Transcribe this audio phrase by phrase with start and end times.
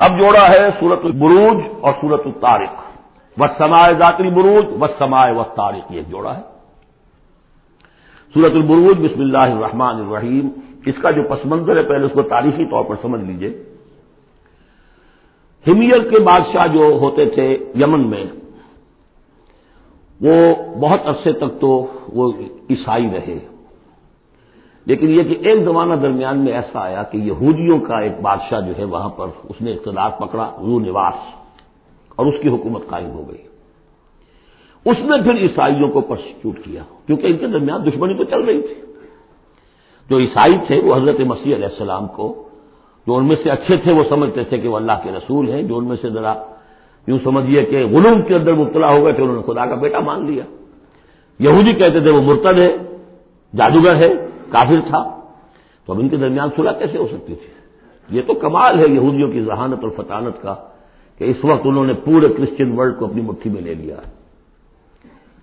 [0.00, 2.90] اب جوڑا ہے سورت البروج اور سورت الطارق۔
[3.40, 6.42] و سمائے ذاتری بروج و سمائے و تارق یہ جوڑا ہے۔
[8.34, 10.48] سورت البروج، بسم اللہ الرحمن الرحیم۔
[10.86, 13.62] اس کا جو پس منظر ہے، پہلے اس کو تاریخی طور پر سمجھ لیجیے۔
[15.66, 18.24] ہمیر کے بادشاہ جو ہوتے تھے یمن میں،
[20.20, 22.32] وہ بہت عرصے تک تو وہ
[22.70, 23.38] عیسائی رہے۔
[24.90, 28.72] لیکن یہ کہ ایک زمانہ درمیان میں ایسا آیا کہ یہودیوں کا ایک بادشاہ جو
[28.78, 31.14] ہے وہاں پر اس نے اقتدار پکڑا رو نواس
[32.16, 33.42] اور اس کی حکومت قائم ہو گئی۔
[34.84, 38.62] اس نے پھر عیسائیوں کو پرسیکیوٹ کیا، کیونکہ ان کے درمیان دشمنی تو چل رہی
[38.62, 38.74] تھی۔
[40.10, 42.48] جو عیسائی تھے، وہ حضرت مسیح علیہ السلام کو
[43.06, 45.62] جو ان میں سے اچھے تھے، وہ سمجھتے تھے کہ وہ اللہ کے رسول ہیں۔
[45.62, 46.34] جو ان میں سے ذرا
[47.06, 50.00] یوں سمجھیے کہ غلوم کے اندر مبتلا ہو گئے تھے، انہوں نے خدا کا بیٹا
[50.00, 50.44] مان لیا۔
[51.38, 52.76] یہودی کہتے تھے وہ مرتد ہے،
[53.56, 55.20] جادوگر ہے کافر تھا،
[55.86, 57.50] تو اب ان کے درمیان صلح کیسے ہو سکتی تھی؟
[58.16, 60.54] یہ تو کمال ہے یہودیوں کی ذہانت اور فطانت کا
[61.18, 64.10] کہ اس وقت انہوں نے پورے کرسچن ورلڈ کو اپنی مٹھی میں لے لیا ہے۔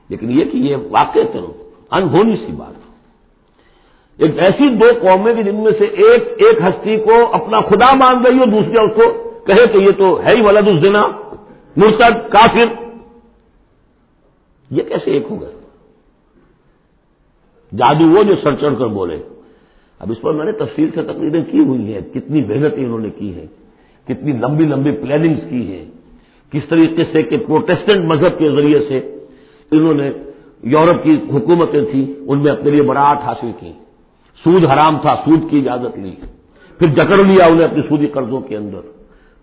[0.09, 2.75] لیکن یہ کہ یہ واقع کرو انہونی سی بات
[4.17, 8.25] ایک ایسی دو قومیں کہ جن میں سے ایک ایک ہستی کو اپنا خدا مان
[8.25, 11.07] رہی ہو، دوسرے اس کو کہے کہ یہ تو ہے ہی ولد الزنا،
[11.77, 12.73] مرتد، کافر۔
[14.71, 15.56] یہ کیسے ایک ہو گئے؟
[17.75, 19.17] جادو وہ جو سر چڑھ کر بولے۔
[19.99, 23.09] اب اس پر میں نے تفصیل سے تقریریں کی ہوئی ہیں، کتنی محنتیں انہوں نے
[23.09, 23.47] کی ہیں،
[24.07, 25.85] کتنی لمبی لمبی پلاننگز کی ہیں،
[26.51, 29.15] کس طریقے سے کہ پروٹیسٹنٹ مذہب کے ذریعے سے
[29.71, 30.11] انہوں نے
[30.63, 33.71] یورپ کی حکومتیں تھیں، ان میں اپنے لیے براعت حاصل کی۔
[34.43, 36.11] سود حرام تھا، سود کی اجازت لی۔
[36.79, 38.79] پھر جکڑ لیا انہیں اپنی سودی قرضوں کے اندر۔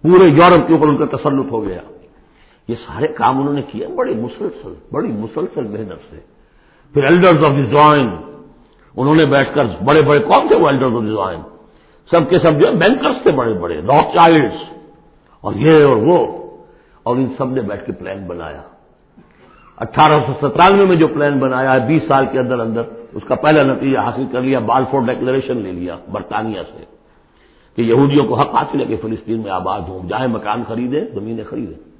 [0.02, 1.80] پورے یورپ کے اوپر ان کا تسلط ہو گیا۔
[2.68, 6.33] یہ سارے کام انہوں نے کیا بڑی مسلسل بڑی مسلسل محنت سے۔
[6.94, 8.08] پھر ایلڈرز آف ڈیزائن
[8.96, 11.40] انہوں نے بیٹھ کر بڑے بڑے کون تھے وہ ایلڈرز آف ڈیزائن
[12.10, 14.62] سب کے سب جو ہے بینکرس تھے بڑے بڑے ڈاک چائلڈس
[15.40, 16.26] اور یہ اور وہ۔
[17.02, 18.62] اور ان سب نے بیٹھ کے پلان بنایا۔
[19.76, 23.34] اٹھارہ سو ستانوے میں جو پلان بنایا ہے، بیس سال کے اندر اندر اس کا
[23.34, 26.84] پہلا نتیجہ حاصل کر لیا بالفور ڈیکلریشن لے لیا برطانیہ سے،
[27.76, 31.44] کہ یہودیوں کو حق حاصل ہے کہ فلسطین میں آباد ہوں جائیں مکان خریدیں زمینیں
[31.44, 31.93] خریدیں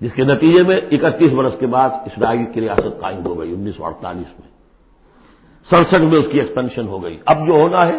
[0.00, 3.76] جس کے نتیجے میں اکتیس برس کے بعد اسرائیل کی ریاست قائم ہو گئی، انیس
[3.76, 4.54] سو اڑتالیس میں۔
[5.70, 7.98] سڑسٹھ میں اس کی ایکسپینشن ہو گئی۔ اب جو ہونا ہے،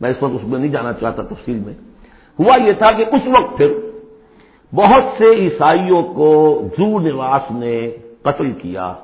[0.00, 1.74] میں اس وقت اس میں نہیں جانا چاہتا تفصیل میں۔
[2.38, 3.72] ہوا یہ تھا کہ اس وقت پھر
[4.74, 7.90] بہت سے عیسائیوں کو زو نواس نے
[8.22, 8.94] قتل کیا،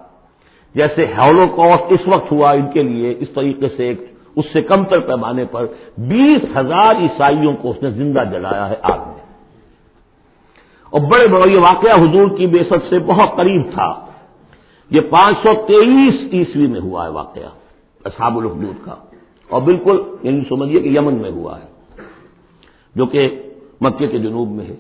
[0.75, 4.01] جیسے ہیولو کاسٹ اس وقت ہوا ان کے لیے اس طریقے سے ایک
[4.37, 5.67] اس سے کم تر پیمانے پر
[5.99, 9.34] بیس ہزار عیسائیوں کو اس نے زندہ جلایا ہے آگ میں۔
[10.95, 14.07] اور بڑے بڑے یہ واقعہ حضور کی بے سے بہت قریب تھا۔
[14.91, 17.49] یہ پانچ سو تیئیس عیسوی میں ہوا ہے واقعہ،
[18.05, 18.95] اصحاب الحدود کا۔
[19.49, 21.67] اور بالکل یعنی سمجھیے کہ یمن میں ہوا ہے،
[22.95, 23.43] جو کہ
[23.81, 24.77] مکے کے جنوب میں ہے۔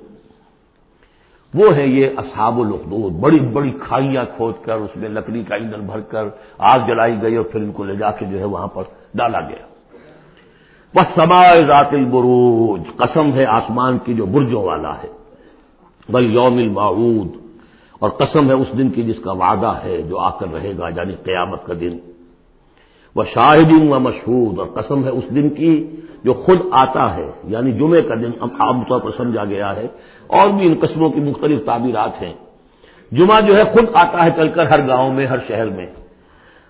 [1.55, 5.81] وہ ہے یہ اصحاب الخدود بڑی بڑی کھائیاں کھود کر، اس میں لکڑی کا ایندھن
[5.81, 6.25] بھر کر،
[6.59, 8.83] آگ جلائی گئی اور پھر ان کو لے جا کے جو ہے وہاں پر
[9.15, 9.67] ڈالا گیا۔
[10.95, 15.24] بس سمائے ذات البروج، قسم ہے آسمان کی جو برجوں والا ہے۔
[16.09, 17.29] بل یوم المعود
[17.99, 20.89] اور قسم ہے اس دن کی جس کا وعدہ ہے جو آ کر رہے گا
[20.89, 21.99] یعنی قیامت کا دن۔
[23.17, 27.73] وہ شاہدین و مشہور اور قسم ہے اس دن کی جو خود آتا ہے یعنی
[27.73, 29.87] جمعے کا دن عام طور پر سمجھا گیا ہے۔
[30.27, 32.33] اور بھی ان قسموں کی مختلف تعبیرات ہیں۔
[33.13, 35.87] جمعہ جو ہے خود آتا ہے چل کر ہر گاؤں میں، ہر شہر میں۔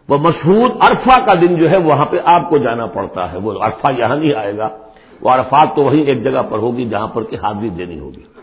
[0.08, 3.52] وہ مشہور عرفہ کا دن جو ہے وہاں پہ آپ کو جانا پڑتا ہے۔ وہ
[3.52, 4.68] عرفہ یہاں نہیں آئے گا۔
[5.20, 8.33] وہ عرفات تو وہی ایک جگہ پر ہوگی جہاں پر کہ حاضری دینی ہوگی۔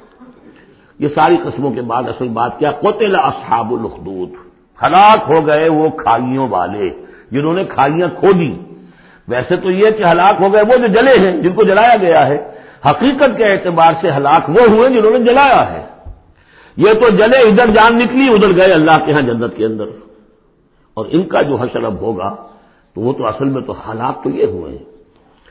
[1.01, 4.29] یہ ساری قسموں کے بعد اصل بات کیا؟ قطل اصحاب الخدود
[4.84, 6.89] ہلاک ہو گئے وہ کھائیوں والے
[7.31, 8.53] جنہوں نے کھائیاں کھو دی
[9.28, 12.28] ویسے تو یہ کہ ہلاک ہو گئے وہ جو جلے ہیں، جن کو جلایا گیا
[12.28, 12.51] ہے،
[12.89, 15.85] حقیقت کے اعتبار سے ہلاک وہ ہوئے جنہوں نے جلایا ہے۔
[16.78, 19.85] یہ تو جلے ادھر جان نکلی، ادھر گئے اللہ کے ہاں جنت کے اندر۔
[20.94, 22.35] اور ان کا جو حشر اب ہوگا،
[22.95, 24.85] تو وہ تو اصل میں تو حالات تو یہ ہوئے۔ ہیں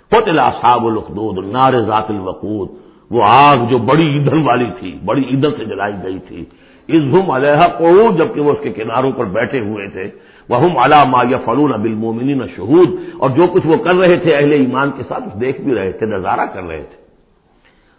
[0.09, 2.69] قطل اصحاب الخدود نار ذات الوقود۔
[3.11, 6.45] وہ آگ جو بڑی ایندھن والی تھی، بڑی ایندھن سے جلائی گئی تھی۔
[6.89, 10.07] اس ہم علیہ کو جبکہ وہ اس کے کناروں پر بیٹھے ہوئے تھے۔
[10.49, 14.31] وہ ہم علامہ یا فلون ابل مومنی شہود، اور جو کچھ وہ کر رہے تھے،
[14.35, 16.99] اہل ایمان کے ساتھ دیکھ بھی رہے تھے، نظارہ کر رہے تھے۔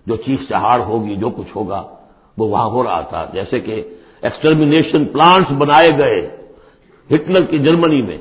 [0.07, 1.81] جو چیخ چہاڑ ہوگی، جو کچھ ہوگا،
[2.37, 3.75] وہ وہاں ہو رہا تھا۔ جیسے کہ
[4.23, 6.19] ایکسٹرمنیشن پلانٹس بنائے گئے
[7.09, 8.17] ہٹلر کی جرمنی میں،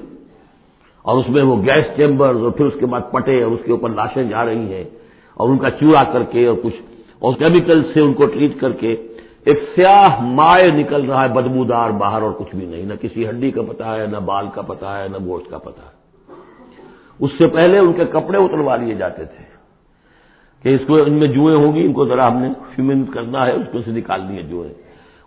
[1.05, 3.73] اور اس میں وہ گیس چیمبر اور پھر اس کے بعد پٹے، اور اس کے
[3.73, 4.85] اوپر لاشیں جا رہی ہیں۔
[5.41, 6.79] اور ان کا چوڑا کر کے اور کچھ
[7.19, 8.93] اور کیمیکل سے ان کو ٹریٹ کر کے
[9.45, 13.51] ایک سیاہ مائع نکل رہا ہے بدبودار باہر اور کچھ بھی نہیں، نہ کسی ہڈی
[13.51, 15.99] کا پتا ہے، نہ بال کا پتا ہے، نہ گوشت کا پتا ہے۔
[17.21, 19.45] اس سے پہلے ان کے کپڑے اتروا لیے جاتے تھے
[20.65, 23.47] کہ اس کو ان میں جوئیں ہوں گی ان کو ذرا ہم نے فیمن کرنا
[23.47, 24.75] ہے، اس کو سے نکالنی ہے جوئیں۔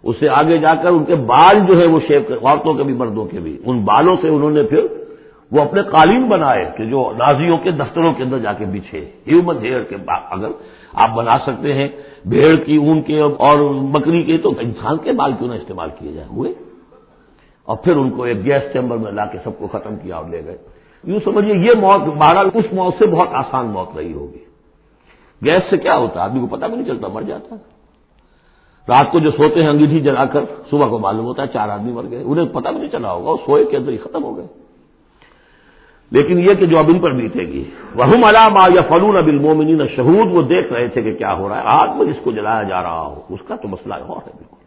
[0.04, 2.94] اس سے آگے جا کر ان کے بال جو ہے وہ شیو عورتوں کے بھی،
[2.94, 4.84] مردوں کے بھی، ان بالوں سے انہوں نے پھر
[5.54, 9.58] وہ اپنے قالین بنائے کہ جو نازیوں کے دفتروں کے اندر جا کے بچھے ہیومن
[9.58, 10.48] ہیئر کے اگر
[10.94, 11.88] آپ بنا سکتے ہیں،
[12.26, 16.12] بھیڑ کی، اون کے اور بکری کے، تو انسان کے بال کیوں نہ استعمال کیے
[16.12, 16.54] جائیں؟ ہوئے؟
[17.66, 20.26] اور پھر ان کو ایک گیس چیمبر میں لا کے سب کو ختم کیا اور
[20.26, 20.58] لے گئے۔
[21.04, 24.46] یوں سمجھیے، یہ موت، بہرحال اس موت سے بہت آسان موت رہی ہوگی۔
[25.46, 27.56] گیس سے کیا ہوتا؟ آدمی کو پتہ بھی نہیں چلتا، مر جاتا
[28.90, 31.92] رات کو جو سوتے ہیں، انگیٹھی جلا کر صبح کو معلوم ہوتا ہے چار آدمی
[31.92, 34.38] مر گئے۔ انہیں پتہ بھی نہیں چلا ہوگا، وہ سوئے کے اندر ہی ختم ہو
[34.38, 34.63] گئے۔
[36.14, 37.64] لیکن یہ کہ جو اب ان پر بیتے گی۔
[37.96, 41.58] وہ علام یا فلون اب المومنین شہود وہ دیکھ رہے تھے کہ کیا ہو رہا
[41.58, 44.32] ہے۔ آگ میں جس کو جلایا جا رہا ہو، اس کا تو مسئلہ اور ہے
[44.38, 44.62] بالکل۔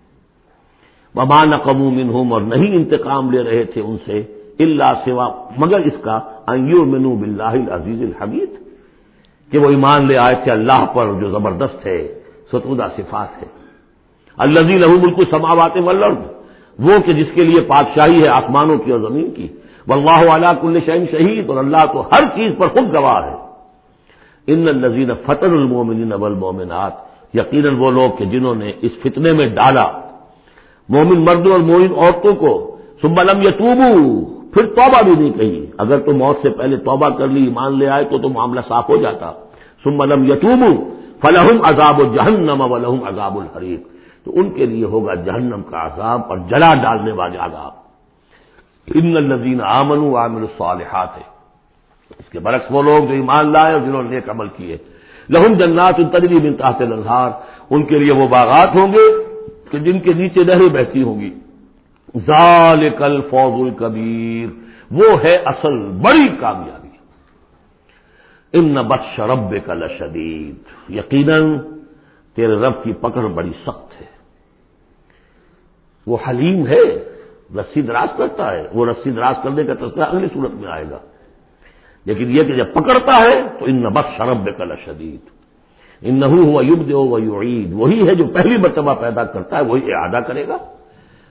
[1.14, 4.22] وبا نقم منہم اور نہیں انتقام لے رہے تھے ان سے
[4.58, 5.26] اللہ سوا،
[5.56, 8.50] مگر اس کا ایو منو بلّہ عزیز الحمید
[9.52, 12.20] کہ وہ ایمان لے آئے تھے اللہ پر جو زبردست ہے،
[12.52, 13.46] ستودہ صفات ہے
[14.37, 16.35] اللہ لہو ملک سماوات ولرد
[16.78, 19.49] وہ کہ جس کے لیے بادشاہی ہے آسمانوں کی اور زمین کی۔
[19.88, 23.37] واللہ علا کل شہین شہید، اور اللہ تو ہر چیز پر خود گواہ ہے۔
[24.46, 26.93] ان الزین فتن المومنین والمومنات
[27.34, 29.87] یقیناً وہ لوگ کہ جنہوں نے اس فتنے میں ڈالا۔
[30.88, 36.12] مومن مردوں اور مومن عورتوں کو سبلم یتوبو پھر توبہ بھی نہیں کہی۔ اگر تو
[36.12, 39.32] موت سے پہلے توبہ کر لی، ایمان لے آئے تو تو معاملہ صاف ہو جاتا۔
[39.84, 40.70] سمبلم یتوبو
[41.20, 43.81] فلحم عذاب الجہنم ولہم عذاب الحریف
[44.26, 47.73] تو ان کے لیے ہوگا جہنم کا عذاب اور جلا ڈالنے والے عذاب۔
[48.94, 51.23] ان الزین آمن عامر الصالحات۔ ہے
[52.19, 54.76] اس کے برعکس وہ لوگ جو ایمان لائے اور جنہوں نے نیک عمل کیے۔
[55.28, 57.31] لہم جنات التجری بن تحت الانہار
[57.70, 59.25] ان کے لیے وہ باغات ہوں گے
[59.70, 61.34] کہ جن کے نیچے نہریں بہتی ہوں گی۔
[62.19, 64.49] ظال الفوز الکبیر
[64.90, 66.88] وہ ہے اصل بڑی کامیابی۔
[68.52, 70.55] ان بخش شرب کل شدید
[70.90, 71.58] یقیناً
[72.34, 74.15] تیرے رب کی پکڑ بڑی سخت ہے۔
[76.06, 77.04] وہ حلیم ہے،
[77.56, 80.98] رسی دراز کرتا ہے۔ وہ رسی دراز کرنے کا تذکرہ اگلی صورت میں آئے گا۔
[82.04, 85.36] لیکن یہ کہ جب پکڑتا ہے تو ان نبق شرب کل شدید
[86.02, 89.62] ان نہ ہوا یوگ دو وہ عید وہی ہے جو پہلی مرتبہ پیدا کرتا ہے،
[89.62, 90.56] وہی اعادہ کرے گا۔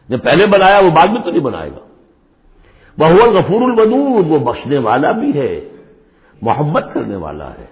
[0.10, 1.86] جب پہلے بنایا وہ بعد میں تو نہیں بنائے گا۔
[2.98, 5.69] وہ غفور الودود، وہ بخشنے والا بھی ہے،
[6.42, 7.66] محبت کرنے والا ہے۔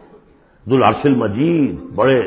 [0.70, 2.22] دلارس المجید، بڑے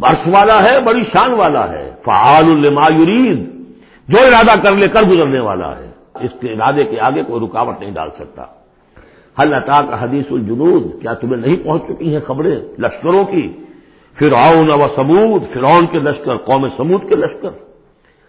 [0.00, 3.51] برس والا ہے، بڑی شان والا ہے۔ فعال الما یرید
[4.08, 5.90] جو ارادہ کر لے، کر گزرنے والا ہے۔
[6.20, 8.44] اس کے ارادے کے آگے کوئی رکاوٹ نہیں ڈال سکتا۔
[9.42, 13.52] حل عطا کا حدیث الجنود؟ کیا تمہیں نہیں پہنچ چکی ہیں خبریں؟ لشکروں کی۔
[14.18, 17.48] فرعون و سمود فرعون کے لشکر، قوم سمود کے لشکر۔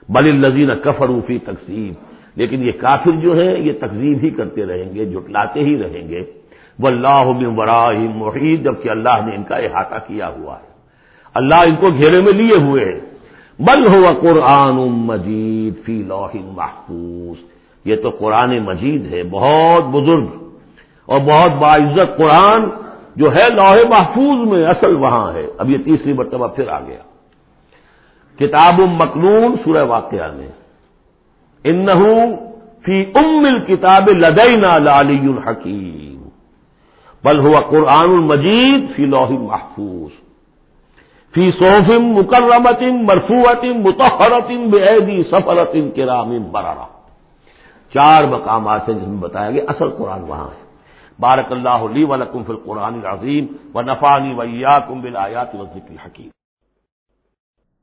[0.09, 1.93] بل الزین کفروفی تقسیم۔
[2.35, 6.23] لیکن یہ کافر جو ہیں، یہ تقزیب ہی کرتے رہیں گے جٹلاتے ہی رہیں گے۔
[6.79, 10.73] وہ اللہ براہ محید جبکہ اللہ نے ان کا احاطہ کیا ہوا ہے۔
[11.33, 13.12] اللہ ان کو گھیرے میں لیے ہوئے ہیں۔
[13.59, 17.37] بل ہوا قرآن مجید فی لوح محفوظ۔
[17.85, 20.25] یہ تو قرآن مجید ہے، بہت بزرگ
[21.05, 22.61] اور بہت باعزت قرآن
[23.15, 27.03] جو ہے لوح محفوظ میں اصل وہاں ہے۔ اب یہ تیسری مرتبہ پھر آ گیا۔
[28.39, 30.47] کتاب مقنون سورہ واقعہ میں۔
[31.63, 31.85] ان
[32.85, 36.29] فی ام کتاب لدینا لالی الحکیم
[37.23, 40.22] بل ہوا قرآن المجید فی لوح محفوظ۔
[41.35, 46.85] فی صوفم مکرمتم مرفوعتم متحرتم بے سفرتم کرام برارا
[47.93, 50.61] چار مقامات ہیں جس میں بتایا گیا اصل قرآن وہاں ہے۔
[51.19, 55.55] بارک اللہ علی ولکم فی القرآن العظیم و نفانی ویا کم بل آیات
[56.05, 56.29] حکیم